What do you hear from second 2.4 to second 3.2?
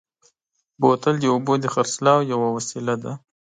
وسیله ده.